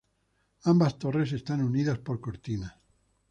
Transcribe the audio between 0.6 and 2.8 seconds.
Ambas torres están unidas por cortinas.